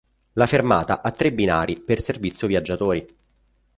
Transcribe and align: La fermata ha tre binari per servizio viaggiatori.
La 0.33 0.47
fermata 0.47 1.03
ha 1.03 1.11
tre 1.11 1.31
binari 1.31 1.79
per 1.79 1.99
servizio 2.01 2.47
viaggiatori. 2.47 3.05